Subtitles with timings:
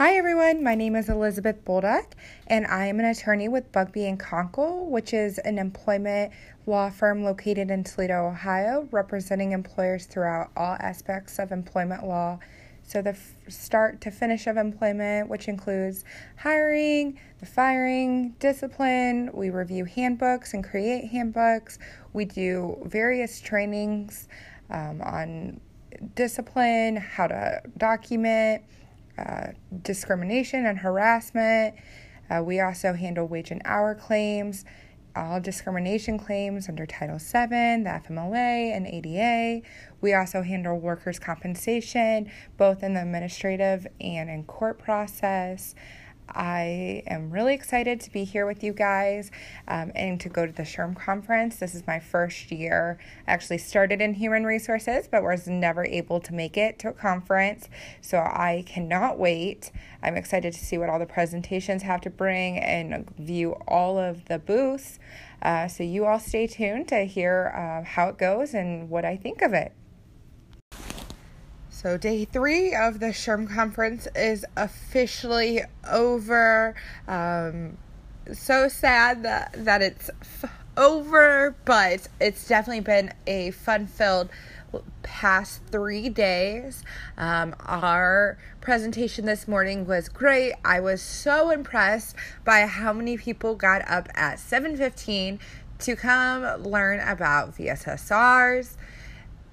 [0.00, 2.12] Hi everyone, my name is Elizabeth Bolduck,
[2.46, 6.32] and I am an attorney with Bugbee and Conkle, which is an employment
[6.64, 12.38] law firm located in Toledo, Ohio, representing employers throughout all aspects of employment law.
[12.82, 16.06] So, the f- start to finish of employment, which includes
[16.38, 19.28] hiring, the firing, discipline.
[19.34, 21.78] We review handbooks and create handbooks.
[22.14, 24.28] We do various trainings
[24.70, 25.60] um, on
[26.14, 28.62] discipline, how to document
[29.18, 29.48] uh,
[29.82, 31.74] discrimination and harassment.
[32.30, 34.64] Uh, we also handle wage and hour claims,
[35.16, 39.66] all discrimination claims under Title VII, the FMLA, and ADA.
[40.00, 45.74] We also handle workers' compensation, both in the administrative and in court process.
[46.34, 49.30] I am really excited to be here with you guys
[49.68, 51.56] um, and to go to the SHRM conference.
[51.56, 52.98] This is my first year.
[53.26, 56.92] I actually started in human resources, but was never able to make it to a
[56.92, 57.68] conference.
[58.00, 59.72] So I cannot wait.
[60.02, 64.26] I'm excited to see what all the presentations have to bring and view all of
[64.26, 64.98] the booths.
[65.42, 69.16] Uh, so you all stay tuned to hear uh, how it goes and what I
[69.16, 69.72] think of it.
[71.82, 76.74] So, day three of the SHRM conference is officially over.
[77.08, 77.78] Um,
[78.30, 84.28] so sad that, that it's f- over, but it's definitely been a fun filled
[85.02, 86.84] past three days.
[87.16, 90.52] Um, our presentation this morning was great.
[90.62, 95.38] I was so impressed by how many people got up at 7:15
[95.78, 98.76] to come learn about VSSRs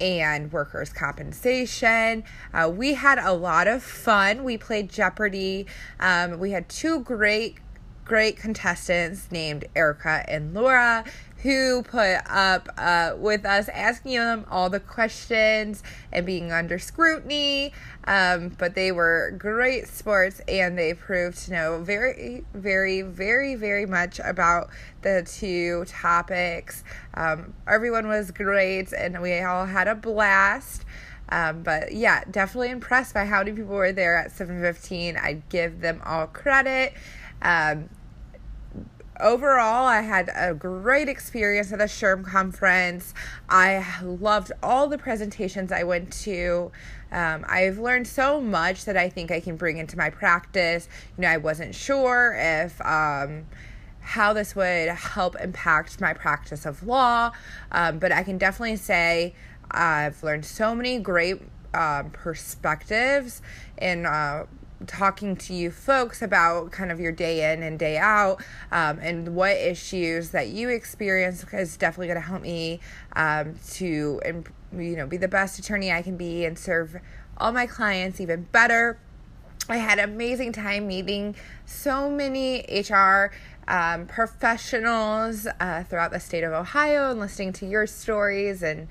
[0.00, 2.24] and workers' compensation.
[2.52, 4.44] Uh, we had a lot of fun.
[4.44, 5.66] We played Jeopardy.
[6.00, 7.58] Um, we had two great,
[8.04, 11.04] great contestants named Erica and Laura
[11.42, 17.72] who put up uh, with us asking them all the questions and being under scrutiny.
[18.04, 23.86] Um, but they were great sports and they proved to know very, very, very, very
[23.86, 24.68] much about
[25.02, 26.84] the two topics.
[27.14, 30.84] Um, everyone was great and we all had a blast.
[31.28, 35.16] Um, but yeah, definitely impressed by how many people were there at 7:15.
[35.16, 36.92] I give them all credit.
[37.42, 37.90] Um,
[39.20, 43.14] overall, I had a great experience at the SHRM conference.
[43.48, 46.72] I loved all the presentations I went to.
[47.10, 50.88] Um, I've learned so much that I think I can bring into my practice.
[51.16, 52.80] You know, I wasn't sure if.
[52.80, 53.46] Um,
[54.04, 57.30] how this would help impact my practice of law,
[57.70, 59.32] um, but I can definitely say
[59.70, 61.40] I've learned so many great
[61.72, 63.42] um, perspectives
[63.78, 64.44] and uh,
[64.86, 69.34] talking to you folks about kind of your day in and day out um, and
[69.34, 72.80] what issues that you experience is definitely going to help me
[73.14, 74.20] um, to
[74.72, 76.96] you know be the best attorney I can be and serve
[77.36, 78.98] all my clients even better.
[79.68, 83.30] I had an amazing time meeting so many HR
[83.68, 88.88] um, professionals uh, throughout the state of Ohio and listening to your stories and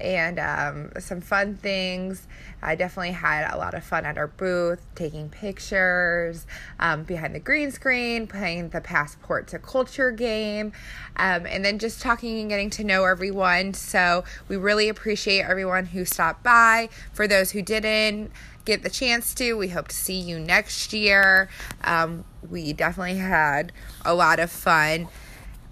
[0.00, 2.26] and um, some fun things.
[2.62, 6.46] I definitely had a lot of fun at our booth, taking pictures
[6.80, 10.72] um, behind the green screen, playing the passport to culture game,
[11.16, 13.74] um, and then just talking and getting to know everyone.
[13.74, 16.88] So we really appreciate everyone who stopped by.
[17.12, 18.32] For those who didn't,
[18.64, 19.54] get the chance to.
[19.54, 21.48] We hope to see you next year.
[21.84, 23.72] Um, we definitely had
[24.04, 25.08] a lot of fun.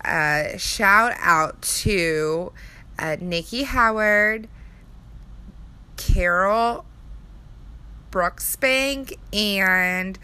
[0.04, 2.52] Uh, shout out to
[2.98, 4.48] uh, Nikki Howard,
[5.96, 6.84] Carol
[8.10, 10.18] Brooksbank, and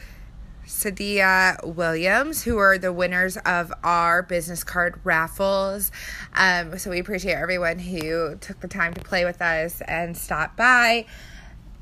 [0.67, 5.91] Sadia Williams, who are the winners of our business card raffles.
[6.35, 10.57] Um, so we appreciate everyone who took the time to play with us and stop
[10.57, 11.07] by.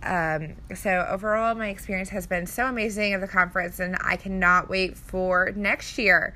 [0.02, 4.70] Um, so overall, my experience has been so amazing at the conference, and I cannot
[4.70, 6.34] wait for next year.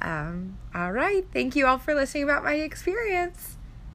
[0.00, 3.58] Um, all right, thank you all for listening about my experience.